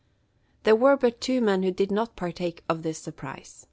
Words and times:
There 0.63 0.75
were 0.75 0.97
but 0.97 1.21
two 1.21 1.41
men 1.41 1.61
who 1.61 1.69
did 1.69 1.91
not 1.91 2.15
partake 2.15 2.63
of 2.67 2.81
this 2.81 2.97
surprise. 2.97 3.59